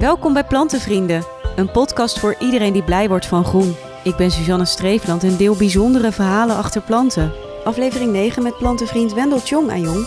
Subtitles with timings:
[0.00, 1.24] Welkom bij Plantenvrienden,
[1.56, 3.74] een podcast voor iedereen die blij wordt van groen.
[4.04, 7.32] Ik ben Suzanne Streefland en deel bijzondere verhalen achter planten.
[7.64, 10.06] Aflevering 9 met plantenvriend Wendel Tjong aan.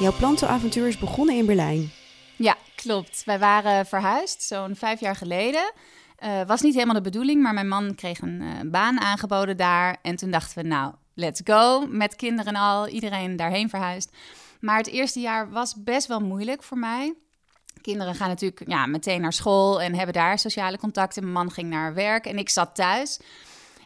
[0.00, 1.90] Jouw plantenavontuur is begonnen in Berlijn.
[2.36, 3.22] Ja, klopt.
[3.24, 5.72] Wij waren verhuisd zo'n vijf jaar geleden.
[6.24, 9.96] Uh, was niet helemaal de bedoeling, maar mijn man kreeg een uh, baan aangeboden daar.
[10.02, 11.86] En toen dachten we, nou, let's go.
[11.86, 14.16] Met kinderen en al, iedereen daarheen verhuisd.
[14.60, 17.14] Maar het eerste jaar was best wel moeilijk voor mij.
[17.80, 21.22] Kinderen gaan natuurlijk ja, meteen naar school en hebben daar sociale contacten.
[21.22, 23.20] Mijn man ging naar werk en ik zat thuis.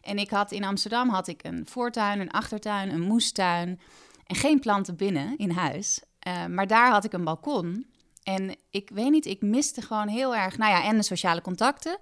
[0.02, 3.80] En ik had in Amsterdam had ik een voortuin, een achtertuin, een moestuin
[4.26, 6.00] en geen planten binnen in huis.
[6.28, 7.86] Uh, maar daar had ik een balkon.
[8.22, 11.98] En ik weet niet, ik miste gewoon heel erg, nou ja, en de sociale contacten,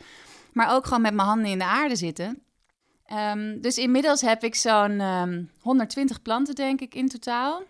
[0.53, 2.43] maar ook gewoon met mijn handen in de aarde zitten.
[3.12, 7.62] Um, dus inmiddels heb ik zo'n um, ehm, 120 planten, denk ik, in totaal.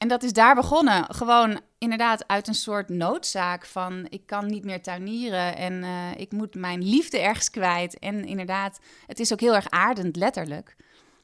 [0.00, 1.14] En dat is daar begonnen.
[1.14, 6.32] Gewoon inderdaad uit een soort noodzaak van ik kan niet meer tuinieren en uh, ik
[6.32, 7.98] moet mijn liefde ergens kwijt.
[7.98, 10.76] En inderdaad, het is ook heel erg aardend, letterlijk,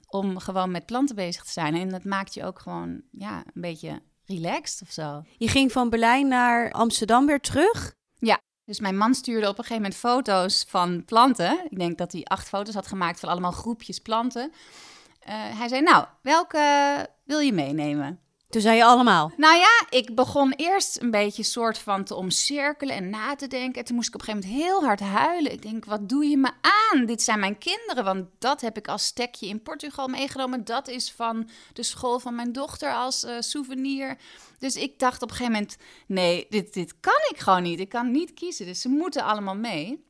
[0.08, 1.74] om gewoon met planten bezig te zijn.
[1.74, 5.22] En dat maakt je ook gewoon ja, een beetje relaxed of zo.
[5.36, 7.94] Je ging van Berlijn naar Amsterdam weer terug?
[8.18, 11.60] Ja, dus mijn man stuurde op een gegeven moment foto's van planten.
[11.70, 14.52] Ik denk dat hij acht foto's had gemaakt van allemaal groepjes planten.
[14.52, 18.20] Uh, hij zei, nou, welke wil je meenemen?
[18.56, 19.32] Toen zei je allemaal.
[19.36, 23.80] Nou ja, ik begon eerst een beetje soort van te omcirkelen en na te denken.
[23.80, 25.52] En toen moest ik op een gegeven moment heel hard huilen.
[25.52, 27.06] Ik denk, wat doe je me aan?
[27.06, 30.64] Dit zijn mijn kinderen, want dat heb ik als stekje in Portugal meegenomen.
[30.64, 34.18] Dat is van de school van mijn dochter als uh, souvenir.
[34.58, 35.76] Dus ik dacht op een gegeven moment,
[36.06, 37.80] nee, dit, dit kan ik gewoon niet.
[37.80, 40.04] Ik kan niet kiezen, dus ze moeten allemaal mee.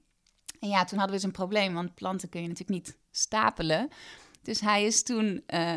[0.60, 3.88] En ja, toen hadden we dus een probleem, want planten kun je natuurlijk niet stapelen.
[4.42, 5.42] Dus hij is toen...
[5.48, 5.76] Uh,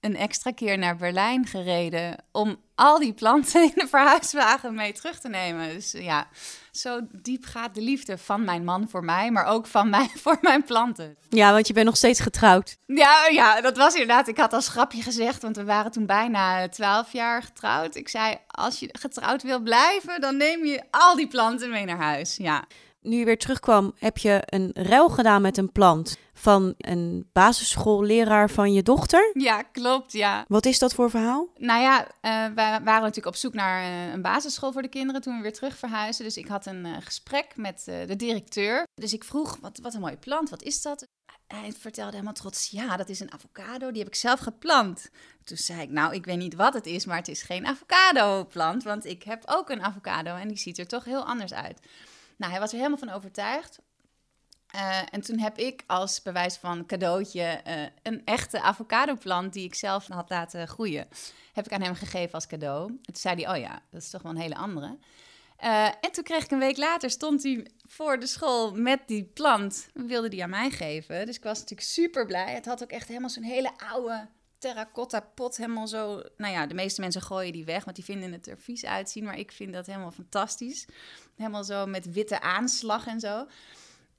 [0.00, 5.20] een extra keer naar Berlijn gereden om al die planten in de verhuiswagen mee terug
[5.20, 5.68] te nemen.
[5.68, 6.28] Dus ja,
[6.70, 10.38] zo diep gaat de liefde van mijn man voor mij, maar ook van mij voor
[10.40, 11.16] mijn planten.
[11.28, 12.76] Ja, want je bent nog steeds getrouwd.
[12.86, 14.28] Ja, ja, dat was inderdaad.
[14.28, 17.94] Ik had als grapje gezegd, want we waren toen bijna twaalf jaar getrouwd.
[17.94, 22.00] Ik zei, als je getrouwd wil blijven, dan neem je al die planten mee naar
[22.00, 22.36] huis.
[22.36, 22.64] Ja
[23.00, 28.50] nu je weer terugkwam, heb je een ruil gedaan met een plant van een basisschoolleraar
[28.50, 29.30] van je dochter?
[29.32, 30.44] Ja, klopt, ja.
[30.48, 31.48] Wat is dat voor verhaal?
[31.56, 35.20] Nou ja, uh, we waren natuurlijk op zoek naar uh, een basisschool voor de kinderen
[35.20, 36.24] toen we weer terug verhuisden.
[36.24, 38.86] Dus ik had een uh, gesprek met de directeur.
[38.94, 41.06] Dus ik vroeg, wat, wat een mooie plant, wat is dat?
[41.46, 45.10] Hij vertelde helemaal trots, ja, dat is een avocado, die heb ik zelf geplant.
[45.44, 48.82] Toen zei ik, nou, ik weet niet wat het is, maar het is geen avocado-plant,
[48.82, 51.80] want ik heb ook een avocado en die ziet er toch heel anders uit.
[52.40, 53.78] Nou, hij was er helemaal van overtuigd.
[54.74, 59.74] Uh, en toen heb ik als bewijs van cadeautje uh, een echte avocado-plant die ik
[59.74, 61.08] zelf had laten groeien,
[61.52, 62.88] heb ik aan hem gegeven als cadeau.
[62.88, 64.98] En toen zei hij, oh ja, dat is toch wel een hele andere.
[65.64, 69.24] Uh, en toen kreeg ik een week later, stond hij voor de school met die
[69.24, 71.26] plant, wilde die aan mij geven.
[71.26, 72.54] Dus ik was natuurlijk super blij.
[72.54, 74.28] Het had ook echt helemaal zo'n hele oude
[74.60, 76.22] terracotta pot helemaal zo.
[76.36, 79.24] Nou ja, de meeste mensen gooien die weg, want die vinden het er vies uitzien.
[79.24, 80.86] Maar ik vind dat helemaal fantastisch.
[81.36, 83.46] Helemaal zo met witte aanslag en zo.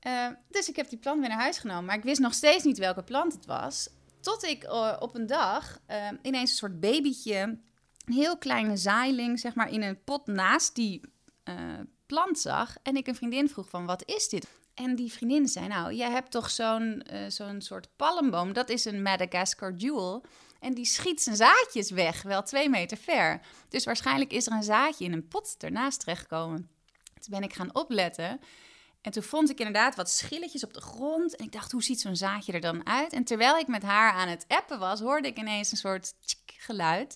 [0.07, 1.85] Uh, dus ik heb die plant weer naar huis genomen.
[1.85, 3.89] Maar ik wist nog steeds niet welke plant het was.
[4.19, 7.37] Tot ik uh, op een dag uh, ineens een soort babytje,
[8.05, 11.01] een heel kleine zaailing, zeg maar, in een pot naast die
[12.05, 12.75] plant zag.
[12.83, 14.47] En ik een vriendin vroeg van, wat is dit?
[14.73, 18.85] En die vriendin zei, nou, jij hebt toch zo'n uh, zo'n soort palmboom, dat is
[18.85, 20.23] een Madagascar jewel.
[20.59, 23.41] En die schiet zijn zaadjes weg, wel twee meter ver.
[23.69, 26.69] Dus waarschijnlijk is er een zaadje in een pot ernaast terechtgekomen.
[26.93, 28.39] Toen ben ik gaan opletten.
[29.01, 31.35] En toen vond ik inderdaad wat schilletjes op de grond.
[31.35, 33.13] En ik dacht, hoe ziet zo'n zaadje er dan uit?
[33.13, 36.13] En terwijl ik met haar aan het appen was, hoorde ik ineens een soort
[36.45, 37.15] geluid.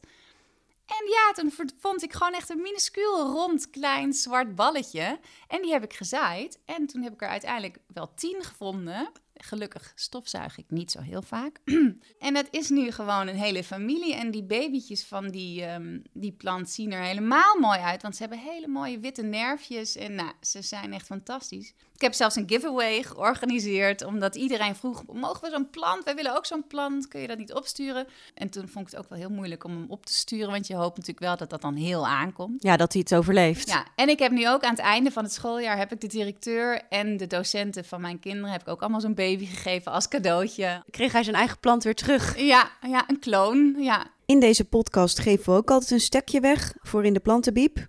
[0.85, 5.19] En ja, toen vond ik gewoon echt een minuscuul rond klein zwart balletje.
[5.47, 6.59] En die heb ik gezaaid.
[6.65, 9.11] En toen heb ik er uiteindelijk wel tien gevonden.
[9.37, 11.59] Gelukkig stofzuig ik niet zo heel vaak.
[12.19, 14.15] en dat is nu gewoon een hele familie.
[14.15, 18.01] En die babytjes van die, um, die plant zien er helemaal mooi uit.
[18.01, 19.95] Want ze hebben hele mooie witte nerfjes.
[19.95, 21.73] En nou, ze zijn echt fantastisch.
[21.95, 24.03] Ik heb zelfs een giveaway georganiseerd.
[24.03, 26.03] Omdat iedereen vroeg, mogen we zo'n plant?
[26.03, 27.07] Wij willen ook zo'n plant.
[27.07, 28.07] Kun je dat niet opsturen?
[28.33, 30.51] En toen vond ik het ook wel heel moeilijk om hem op te sturen.
[30.51, 32.63] Want je hoopt natuurlijk wel dat dat dan heel aankomt.
[32.63, 33.67] Ja, dat hij het overleeft.
[33.67, 35.77] Ja, en ik heb nu ook aan het einde van het schooljaar...
[35.77, 38.51] heb ik de directeur en de docenten van mijn kinderen...
[38.51, 40.83] heb ik ook allemaal zo'n baby gegeven als cadeautje.
[40.89, 42.39] Kreeg hij zijn eigen plant weer terug?
[42.39, 44.07] Ja, ja een kloon, ja.
[44.25, 47.87] In deze podcast geven we ook altijd een stekje weg voor in de plantenbiep.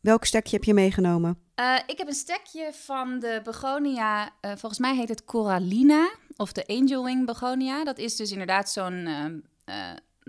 [0.00, 1.38] Welk stekje heb je meegenomen?
[1.60, 6.52] Uh, ik heb een stekje van de begonia, uh, volgens mij heet het Corallina, of
[6.52, 7.84] de Angel Wing begonia.
[7.84, 9.08] Dat is dus inderdaad zo'n
[9.68, 9.74] uh,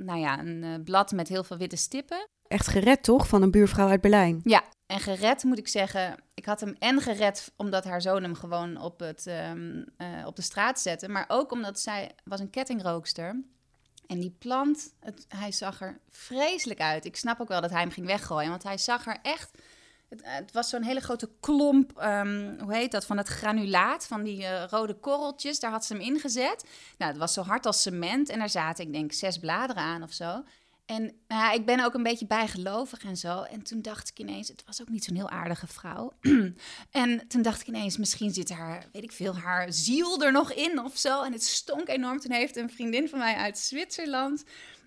[0.06, 2.28] nou ja, een eh, blad met heel veel witte stippen.
[2.48, 4.42] Echt gered toch van een buurvrouw uit Berlijn?
[4.44, 6.16] Ja, en gered moet ik zeggen.
[6.40, 10.36] Ik had hem en gered omdat haar zoon hem gewoon op, het, ehm, eh, op
[10.36, 11.10] de straat zette.
[11.10, 13.44] Maar ook omdat zij was een kettingrookster.
[14.08, 17.06] En die plant, het, hij zag er vreselijk uit.
[17.06, 18.50] Ik snap ook wel dat hij hem ging weggooien.
[18.50, 19.52] Want hij zag er echt...
[20.10, 24.24] Het, het was zo'n hele grote klomp, ehm, hoe heet dat, van het granulaat, van
[24.24, 25.60] die eh, rode korreltjes.
[25.60, 26.66] Daar had ze hem ingezet.
[26.98, 28.30] Nou, het was zo hard als cement.
[28.30, 30.44] En daar zaten, ik denk, zes bladeren aan of zo.
[30.90, 33.42] En nou ja, ik ben ook een beetje bijgelovig en zo.
[33.42, 36.14] En toen dacht ik ineens, het was ook niet zo'n heel aardige vrouw.
[36.92, 40.54] en toen dacht ik ineens, misschien zit haar, weet ik veel, haar ziel er nog
[40.54, 41.24] in of zo.
[41.24, 42.20] En het stonk enorm.
[42.20, 44.44] Toen heeft een vriendin van mij uit Zwitserland,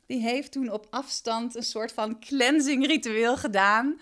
[0.07, 4.01] die heeft toen op afstand een soort van cleansing ritueel gedaan.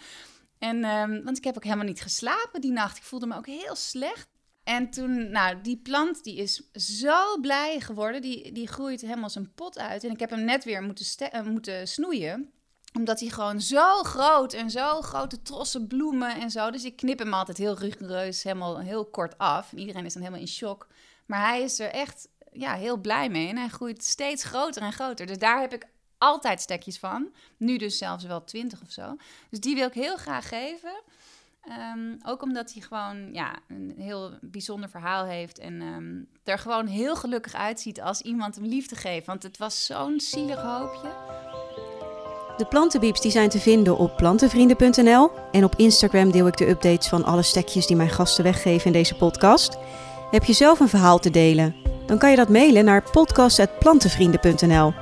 [0.58, 2.96] En, um, want ik heb ook helemaal niet geslapen die nacht.
[2.96, 4.28] Ik voelde me ook heel slecht.
[4.70, 8.22] En toen, nou, die plant die is zo blij geworden.
[8.22, 10.04] Die, die groeit helemaal zijn pot uit.
[10.04, 12.52] En ik heb hem net weer moeten, uh, moeten snoeien
[12.92, 16.70] omdat hij gewoon zo groot en zo grote trossen bloemen en zo.
[16.70, 19.72] Dus ik knip hem altijd heel rigoureus, helemaal heel kort af.
[19.72, 20.86] Iedereen is dan helemaal in shock.
[21.26, 23.48] Maar hij is er echt ja, heel blij mee.
[23.48, 25.26] En hij groeit steeds groter en groter.
[25.26, 25.86] Dus daar heb ik
[26.18, 27.34] altijd stekjes van.
[27.56, 29.16] Nu dus zelfs wel twintig of zo.
[29.50, 31.02] Dus die wil ik heel graag geven.
[31.68, 35.58] Um, ook omdat hij gewoon ja, een heel bijzonder verhaal heeft.
[35.58, 39.26] En um, er gewoon heel gelukkig uitziet als iemand hem liefde geeft.
[39.26, 41.08] Want het was zo'n zielig hoopje.
[42.56, 45.30] De plantenbieps die zijn te vinden op plantenvrienden.nl.
[45.52, 48.92] En op Instagram deel ik de updates van alle stekjes die mijn gasten weggeven in
[48.92, 49.78] deze podcast.
[50.30, 51.74] Heb je zelf een verhaal te delen?
[52.06, 54.92] Dan kan je dat mailen naar podcast.plantenvrienden.nl.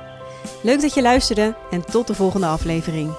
[0.63, 3.13] Leuk dat je luisterde en tot de volgende aflevering.